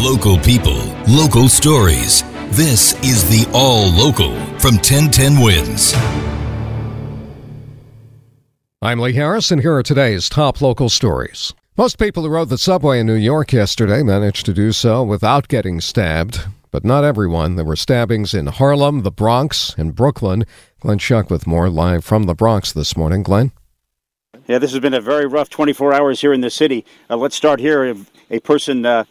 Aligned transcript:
Local 0.00 0.38
people, 0.38 0.78
local 1.08 1.48
stories. 1.48 2.22
This 2.50 2.94
is 3.02 3.28
the 3.28 3.50
All 3.52 3.90
Local 3.90 4.32
from 4.60 4.76
1010 4.76 5.42
Wins. 5.42 5.92
I'm 8.80 9.00
Lee 9.00 9.14
Harris, 9.14 9.50
and 9.50 9.60
here 9.60 9.74
are 9.74 9.82
today's 9.82 10.28
top 10.28 10.60
local 10.60 10.88
stories. 10.88 11.52
Most 11.76 11.98
people 11.98 12.22
who 12.22 12.28
rode 12.28 12.48
the 12.48 12.58
subway 12.58 13.00
in 13.00 13.08
New 13.08 13.14
York 13.14 13.52
yesterday 13.52 14.04
managed 14.04 14.46
to 14.46 14.54
do 14.54 14.70
so 14.70 15.02
without 15.02 15.48
getting 15.48 15.80
stabbed, 15.80 16.46
but 16.70 16.84
not 16.84 17.02
everyone. 17.02 17.56
There 17.56 17.64
were 17.64 17.74
stabbings 17.74 18.34
in 18.34 18.46
Harlem, 18.46 19.02
the 19.02 19.10
Bronx, 19.10 19.74
and 19.76 19.96
Brooklyn. 19.96 20.46
Glenn 20.78 20.98
Schuck 20.98 21.28
with 21.28 21.44
more 21.44 21.68
live 21.68 22.04
from 22.04 22.22
the 22.22 22.36
Bronx 22.36 22.70
this 22.70 22.96
morning. 22.96 23.24
Glenn? 23.24 23.50
Yeah, 24.46 24.58
this 24.58 24.70
has 24.70 24.80
been 24.80 24.94
a 24.94 25.00
very 25.00 25.26
rough 25.26 25.50
24 25.50 25.92
hours 25.92 26.20
here 26.20 26.32
in 26.32 26.40
the 26.40 26.50
city. 26.50 26.84
Uh, 27.10 27.16
let's 27.16 27.34
start 27.34 27.58
here. 27.58 27.96
A 28.30 28.38
person 28.40 28.86
uh, 28.86 29.04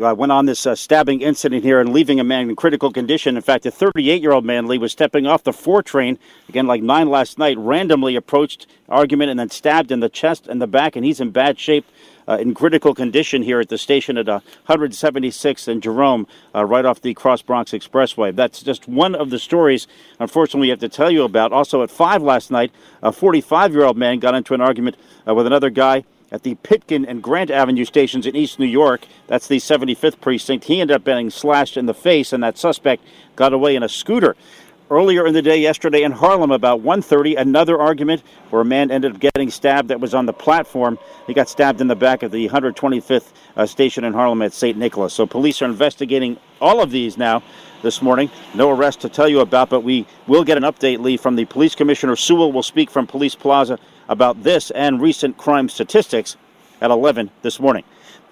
uh, 0.00 0.14
went 0.14 0.32
on 0.32 0.46
this 0.46 0.66
uh, 0.66 0.74
stabbing 0.74 1.20
incident 1.20 1.62
here 1.62 1.80
and 1.80 1.92
leaving 1.92 2.18
a 2.18 2.24
man 2.24 2.48
in 2.48 2.56
critical 2.56 2.90
condition. 2.90 3.36
In 3.36 3.42
fact, 3.42 3.66
a 3.66 3.70
38 3.70 4.20
year 4.20 4.32
old 4.32 4.44
man, 4.44 4.66
Lee, 4.66 4.78
was 4.78 4.92
stepping 4.92 5.26
off 5.26 5.44
the 5.44 5.52
4 5.52 5.82
train, 5.82 6.18
again, 6.48 6.66
like 6.66 6.82
9 6.82 7.08
last 7.08 7.38
night, 7.38 7.56
randomly 7.58 8.16
approached 8.16 8.66
argument 8.88 9.30
and 9.30 9.38
then 9.38 9.50
stabbed 9.50 9.90
in 9.90 10.00
the 10.00 10.08
chest 10.08 10.46
and 10.48 10.60
the 10.60 10.66
back, 10.66 10.96
and 10.96 11.04
he's 11.04 11.20
in 11.20 11.30
bad 11.30 11.58
shape. 11.58 11.86
Uh, 12.26 12.38
in 12.40 12.54
critical 12.54 12.94
condition 12.94 13.42
here 13.42 13.60
at 13.60 13.68
the 13.68 13.76
station 13.76 14.16
at 14.16 14.26
176 14.26 15.68
and 15.68 15.82
Jerome, 15.82 16.26
uh, 16.54 16.64
right 16.64 16.86
off 16.86 17.02
the 17.02 17.12
Cross 17.12 17.42
Bronx 17.42 17.72
Expressway. 17.72 18.34
That's 18.34 18.62
just 18.62 18.88
one 18.88 19.14
of 19.14 19.28
the 19.28 19.38
stories, 19.38 19.86
unfortunately, 20.18 20.68
we 20.68 20.70
have 20.70 20.78
to 20.78 20.88
tell 20.88 21.10
you 21.10 21.24
about. 21.24 21.52
Also, 21.52 21.82
at 21.82 21.90
5 21.90 22.22
last 22.22 22.50
night, 22.50 22.72
a 23.02 23.12
45 23.12 23.74
year 23.74 23.84
old 23.84 23.98
man 23.98 24.20
got 24.20 24.34
into 24.34 24.54
an 24.54 24.62
argument 24.62 24.96
uh, 25.28 25.34
with 25.34 25.46
another 25.46 25.68
guy 25.68 26.04
at 26.34 26.42
the 26.42 26.56
Pitkin 26.56 27.06
and 27.06 27.22
Grant 27.22 27.48
Avenue 27.48 27.84
stations 27.84 28.26
in 28.26 28.34
East 28.34 28.58
New 28.58 28.66
York. 28.66 29.06
That's 29.28 29.46
the 29.46 29.58
75th 29.58 30.20
precinct. 30.20 30.64
He 30.64 30.80
ended 30.80 30.96
up 30.96 31.04
getting 31.04 31.30
slashed 31.30 31.76
in 31.76 31.86
the 31.86 31.94
face, 31.94 32.32
and 32.32 32.42
that 32.42 32.58
suspect 32.58 33.04
got 33.36 33.52
away 33.52 33.76
in 33.76 33.84
a 33.84 33.88
scooter. 33.88 34.34
Earlier 34.90 35.28
in 35.28 35.32
the 35.32 35.42
day 35.42 35.58
yesterday 35.58 36.02
in 36.02 36.10
Harlem, 36.10 36.50
about 36.50 36.80
1:30, 36.80 37.36
another 37.36 37.80
argument 37.80 38.22
where 38.50 38.62
a 38.62 38.64
man 38.64 38.90
ended 38.90 39.14
up 39.14 39.20
getting 39.20 39.48
stabbed 39.48 39.88
that 39.88 40.00
was 40.00 40.12
on 40.12 40.26
the 40.26 40.32
platform. 40.32 40.98
He 41.28 41.34
got 41.34 41.48
stabbed 41.48 41.80
in 41.80 41.86
the 41.86 41.94
back 41.94 42.24
of 42.24 42.32
the 42.32 42.48
125th 42.48 43.32
uh, 43.56 43.64
station 43.64 44.02
in 44.02 44.12
Harlem 44.12 44.42
at 44.42 44.52
St. 44.52 44.76
Nicholas. 44.76 45.14
So 45.14 45.26
police 45.26 45.62
are 45.62 45.66
investigating 45.66 46.36
all 46.60 46.82
of 46.82 46.90
these 46.90 47.16
now 47.16 47.44
this 47.82 48.02
morning. 48.02 48.28
No 48.54 48.70
arrest 48.70 49.00
to 49.02 49.08
tell 49.08 49.28
you 49.28 49.38
about, 49.38 49.70
but 49.70 49.84
we 49.84 50.04
will 50.26 50.42
get 50.42 50.56
an 50.56 50.64
update, 50.64 50.98
Lee, 50.98 51.16
from 51.16 51.36
the 51.36 51.44
police 51.44 51.76
commissioner. 51.76 52.16
Sewell 52.16 52.50
will 52.50 52.64
speak 52.64 52.90
from 52.90 53.06
Police 53.06 53.36
Plaza 53.36 53.78
about 54.08 54.42
this 54.42 54.70
and 54.72 55.00
recent 55.00 55.36
crime 55.36 55.68
statistics 55.68 56.36
at 56.80 56.90
11 56.90 57.30
this 57.42 57.60
morning. 57.60 57.84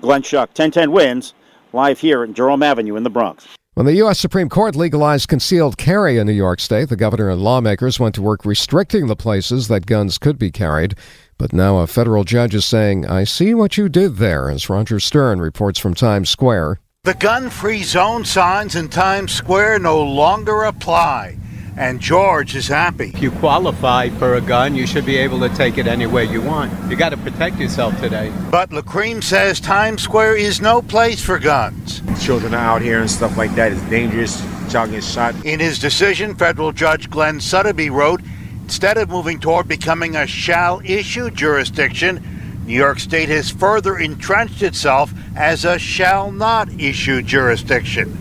Glenn 0.00 0.22
Schuck, 0.22 0.48
1010 0.48 0.92
wins, 0.92 1.34
live 1.72 2.00
here 2.00 2.22
at 2.24 2.32
Jerome 2.32 2.62
Avenue 2.62 2.96
in 2.96 3.02
the 3.02 3.10
Bronx. 3.10 3.46
When 3.74 3.86
the 3.86 3.94
U.S. 3.94 4.20
Supreme 4.20 4.48
Court 4.48 4.76
legalized 4.76 5.26
concealed 5.26 5.76
carry 5.76 6.16
in 6.18 6.28
New 6.28 6.32
York 6.32 6.60
State, 6.60 6.90
the 6.90 6.96
governor 6.96 7.28
and 7.28 7.42
lawmakers 7.42 7.98
went 7.98 8.14
to 8.14 8.22
work 8.22 8.44
restricting 8.44 9.08
the 9.08 9.16
places 9.16 9.66
that 9.66 9.86
guns 9.86 10.16
could 10.16 10.38
be 10.38 10.52
carried. 10.52 10.94
But 11.38 11.52
now 11.52 11.78
a 11.78 11.88
federal 11.88 12.22
judge 12.22 12.54
is 12.54 12.64
saying, 12.64 13.04
I 13.06 13.24
see 13.24 13.52
what 13.52 13.76
you 13.76 13.88
did 13.88 14.18
there, 14.18 14.48
as 14.48 14.70
Roger 14.70 15.00
Stern 15.00 15.40
reports 15.40 15.80
from 15.80 15.94
Times 15.94 16.30
Square. 16.30 16.78
The 17.02 17.14
gun 17.14 17.50
free 17.50 17.82
zone 17.82 18.24
signs 18.24 18.76
in 18.76 18.88
Times 18.88 19.32
Square 19.32 19.80
no 19.80 20.00
longer 20.00 20.62
apply 20.62 21.36
and 21.76 22.00
George 22.00 22.54
is 22.54 22.68
happy. 22.68 23.10
If 23.14 23.22
you 23.22 23.30
qualify 23.30 24.08
for 24.10 24.34
a 24.34 24.40
gun, 24.40 24.74
you 24.74 24.86
should 24.86 25.04
be 25.04 25.16
able 25.16 25.40
to 25.40 25.48
take 25.50 25.78
it 25.78 25.86
anywhere 25.86 26.22
you 26.22 26.40
want. 26.40 26.72
You 26.90 26.96
got 26.96 27.10
to 27.10 27.16
protect 27.16 27.58
yourself 27.58 27.98
today. 28.00 28.32
But 28.50 28.70
Lacream 28.70 29.22
says 29.22 29.60
Times 29.60 30.02
Square 30.02 30.36
is 30.36 30.60
no 30.60 30.82
place 30.82 31.22
for 31.22 31.38
guns. 31.38 32.02
Children 32.22 32.54
are 32.54 32.76
out 32.76 32.82
here 32.82 33.00
and 33.00 33.10
stuff 33.10 33.36
like 33.36 33.54
that. 33.56 33.72
It's 33.72 33.82
dangerous. 33.90 34.40
Child 34.70 34.92
gets 34.92 35.10
shot. 35.10 35.34
In 35.44 35.60
his 35.60 35.78
decision, 35.78 36.34
federal 36.34 36.72
judge 36.72 37.10
Glenn 37.10 37.38
Suddaby 37.38 37.90
wrote, 37.90 38.20
instead 38.62 38.96
of 38.96 39.08
moving 39.08 39.40
toward 39.40 39.68
becoming 39.68 40.16
a 40.16 40.26
shall 40.26 40.80
issue 40.84 41.30
jurisdiction, 41.30 42.62
New 42.66 42.74
York 42.74 42.98
State 42.98 43.28
has 43.28 43.50
further 43.50 43.98
entrenched 43.98 44.62
itself 44.62 45.12
as 45.36 45.66
a 45.66 45.78
shall 45.78 46.32
not 46.32 46.68
issue 46.80 47.20
jurisdiction. 47.20 48.16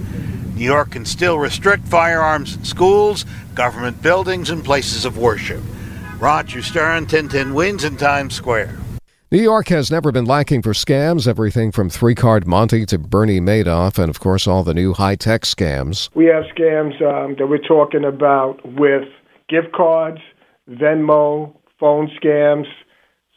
New 0.55 0.65
York 0.65 0.91
can 0.91 1.05
still 1.05 1.39
restrict 1.39 1.87
firearms 1.87 2.55
in 2.57 2.63
schools, 2.63 3.25
government 3.55 4.01
buildings, 4.01 4.49
and 4.49 4.63
places 4.63 5.05
of 5.05 5.17
worship. 5.17 5.61
Roger 6.19 6.61
Stern, 6.61 7.03
1010 7.03 7.53
Wins 7.53 7.83
in 7.83 7.97
Times 7.97 8.35
Square. 8.35 8.77
New 9.33 9.41
York 9.41 9.69
has 9.69 9.89
never 9.89 10.11
been 10.11 10.25
lacking 10.25 10.61
for 10.61 10.73
scams, 10.73 11.27
everything 11.27 11.71
from 11.71 11.89
three 11.89 12.13
card 12.13 12.45
Monte 12.45 12.85
to 12.85 12.99
Bernie 12.99 13.39
Madoff, 13.39 13.97
and 13.97 14.09
of 14.09 14.19
course, 14.19 14.45
all 14.45 14.63
the 14.63 14.75
new 14.75 14.93
high 14.93 15.15
tech 15.15 15.41
scams. 15.41 16.09
We 16.13 16.25
have 16.25 16.43
scams 16.55 17.01
um, 17.01 17.35
that 17.39 17.47
we're 17.47 17.57
talking 17.57 18.05
about 18.05 18.63
with 18.63 19.07
gift 19.49 19.71
cards, 19.73 20.19
Venmo, 20.69 21.55
phone 21.79 22.11
scams, 22.21 22.67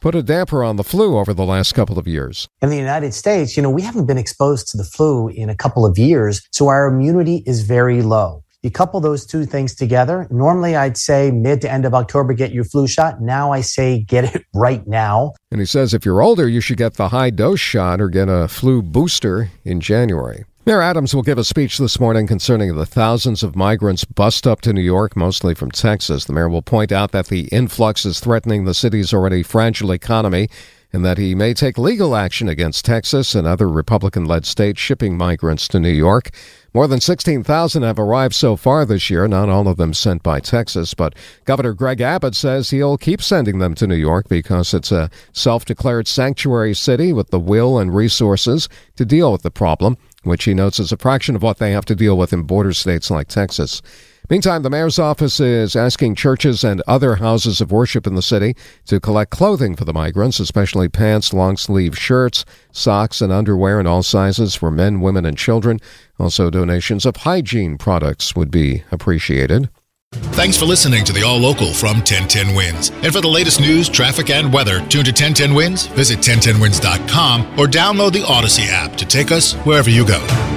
put 0.00 0.16
a 0.16 0.22
damper 0.24 0.64
on 0.64 0.74
the 0.74 0.82
flu 0.82 1.16
over 1.16 1.32
the 1.32 1.44
last 1.44 1.74
couple 1.74 1.96
of 1.96 2.08
years. 2.08 2.48
In 2.60 2.70
the 2.70 2.76
United 2.76 3.14
States, 3.14 3.56
you 3.56 3.62
know, 3.62 3.70
we 3.70 3.82
haven't 3.82 4.06
been 4.06 4.18
exposed 4.18 4.66
to 4.72 4.76
the 4.76 4.82
flu 4.82 5.28
in 5.28 5.48
a 5.48 5.54
couple 5.54 5.86
of 5.86 5.96
years, 5.96 6.42
so 6.50 6.66
our 6.66 6.88
immunity 6.88 7.44
is 7.46 7.62
very 7.62 8.02
low. 8.02 8.43
You 8.64 8.70
couple 8.70 8.98
those 8.98 9.26
two 9.26 9.44
things 9.44 9.74
together. 9.74 10.26
Normally, 10.30 10.74
I'd 10.74 10.96
say 10.96 11.30
mid 11.30 11.60
to 11.60 11.70
end 11.70 11.84
of 11.84 11.92
October, 11.92 12.32
get 12.32 12.50
your 12.50 12.64
flu 12.64 12.86
shot. 12.86 13.20
Now 13.20 13.52
I 13.52 13.60
say 13.60 14.02
get 14.02 14.34
it 14.34 14.46
right 14.54 14.86
now. 14.86 15.34
And 15.50 15.60
he 15.60 15.66
says 15.66 15.92
if 15.92 16.06
you're 16.06 16.22
older, 16.22 16.48
you 16.48 16.62
should 16.62 16.78
get 16.78 16.94
the 16.94 17.10
high 17.10 17.28
dose 17.28 17.60
shot 17.60 18.00
or 18.00 18.08
get 18.08 18.30
a 18.30 18.48
flu 18.48 18.80
booster 18.80 19.50
in 19.64 19.80
January. 19.80 20.46
Mayor 20.64 20.80
Adams 20.80 21.14
will 21.14 21.22
give 21.22 21.36
a 21.36 21.44
speech 21.44 21.76
this 21.76 22.00
morning 22.00 22.26
concerning 22.26 22.74
the 22.74 22.86
thousands 22.86 23.42
of 23.42 23.54
migrants 23.54 24.06
bust 24.06 24.46
up 24.46 24.62
to 24.62 24.72
New 24.72 24.80
York, 24.80 25.14
mostly 25.14 25.54
from 25.54 25.70
Texas. 25.70 26.24
The 26.24 26.32
mayor 26.32 26.48
will 26.48 26.62
point 26.62 26.90
out 26.90 27.12
that 27.12 27.26
the 27.26 27.48
influx 27.48 28.06
is 28.06 28.18
threatening 28.18 28.64
the 28.64 28.72
city's 28.72 29.12
already 29.12 29.42
fragile 29.42 29.92
economy 29.92 30.48
and 30.94 31.04
that 31.04 31.18
he 31.18 31.34
may 31.34 31.52
take 31.52 31.76
legal 31.76 32.14
action 32.14 32.48
against 32.48 32.84
Texas 32.84 33.34
and 33.34 33.48
other 33.48 33.68
Republican 33.68 34.24
led 34.24 34.46
states 34.46 34.78
shipping 34.78 35.16
migrants 35.16 35.66
to 35.66 35.80
New 35.80 35.90
York. 35.90 36.30
More 36.72 36.86
than 36.86 37.00
16,000 37.00 37.82
have 37.82 37.98
arrived 37.98 38.34
so 38.34 38.54
far 38.54 38.86
this 38.86 39.10
year, 39.10 39.26
not 39.26 39.48
all 39.48 39.66
of 39.66 39.76
them 39.76 39.92
sent 39.92 40.22
by 40.22 40.38
Texas, 40.38 40.94
but 40.94 41.16
Governor 41.46 41.72
Greg 41.72 42.00
Abbott 42.00 42.36
says 42.36 42.70
he'll 42.70 42.96
keep 42.96 43.20
sending 43.20 43.58
them 43.58 43.74
to 43.74 43.88
New 43.88 43.96
York 43.96 44.28
because 44.28 44.72
it's 44.72 44.92
a 44.92 45.10
self 45.32 45.64
declared 45.64 46.06
sanctuary 46.06 46.74
city 46.74 47.12
with 47.12 47.30
the 47.30 47.40
will 47.40 47.76
and 47.76 47.92
resources 47.92 48.68
to 48.94 49.04
deal 49.04 49.32
with 49.32 49.42
the 49.42 49.50
problem, 49.50 49.96
which 50.22 50.44
he 50.44 50.54
notes 50.54 50.78
is 50.78 50.92
a 50.92 50.96
fraction 50.96 51.34
of 51.34 51.42
what 51.42 51.58
they 51.58 51.72
have 51.72 51.84
to 51.86 51.96
deal 51.96 52.16
with 52.16 52.32
in 52.32 52.44
border 52.44 52.72
states 52.72 53.10
like 53.10 53.26
Texas. 53.26 53.82
Meantime, 54.30 54.62
the 54.62 54.70
mayor's 54.70 54.98
office 54.98 55.38
is 55.38 55.76
asking 55.76 56.14
churches 56.14 56.64
and 56.64 56.82
other 56.86 57.16
houses 57.16 57.60
of 57.60 57.70
worship 57.70 58.06
in 58.06 58.14
the 58.14 58.22
city 58.22 58.56
to 58.86 58.98
collect 58.98 59.30
clothing 59.30 59.76
for 59.76 59.84
the 59.84 59.92
migrants, 59.92 60.40
especially 60.40 60.88
pants, 60.88 61.34
long 61.34 61.58
sleeve 61.58 61.98
shirts, 61.98 62.46
socks, 62.72 63.20
and 63.20 63.30
underwear 63.30 63.78
in 63.78 63.86
all 63.86 64.02
sizes 64.02 64.54
for 64.54 64.70
men, 64.70 65.02
women, 65.02 65.26
and 65.26 65.36
children. 65.36 65.78
Also, 66.18 66.48
donations 66.48 67.04
of 67.04 67.16
hygiene 67.16 67.76
products 67.76 68.34
would 68.34 68.50
be 68.50 68.82
appreciated. 68.90 69.68
Thanks 70.14 70.56
for 70.56 70.64
listening 70.64 71.04
to 71.04 71.12
the 71.12 71.22
All 71.22 71.38
Local 71.38 71.74
from 71.74 71.96
1010 71.98 72.54
Wins. 72.54 72.90
And 73.02 73.12
for 73.12 73.20
the 73.20 73.28
latest 73.28 73.60
news, 73.60 73.88
traffic, 73.88 74.30
and 74.30 74.52
weather, 74.52 74.78
tune 74.86 75.04
to 75.04 75.10
1010 75.10 75.52
Wins, 75.52 75.86
visit 75.88 76.20
1010wins.com, 76.20 77.58
or 77.58 77.66
download 77.66 78.12
the 78.12 78.24
Odyssey 78.24 78.64
app 78.68 78.96
to 78.96 79.04
take 79.04 79.32
us 79.32 79.52
wherever 79.66 79.90
you 79.90 80.06
go. 80.06 80.53